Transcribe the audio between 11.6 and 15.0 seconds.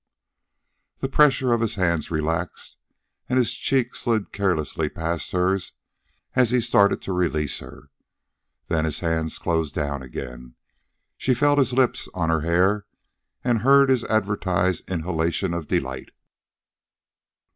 lips on her hair and heard his advertised